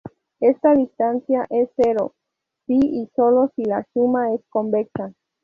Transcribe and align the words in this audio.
Esta 0.39 0.73
distancia 0.73 1.45
es 1.51 1.69
cero 1.77 2.15
si 2.65 2.79
y 2.79 3.05
solo 3.15 3.51
si 3.55 3.63
la 3.65 3.85
suma 3.93 4.33
es 4.33 4.41
convexa. 4.49 5.13